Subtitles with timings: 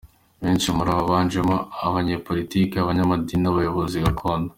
[0.41, 1.55] Benshi muri aba biganjemo
[1.87, 4.49] abanyepolitiki, abanyamadini n’abayobozi gakondo.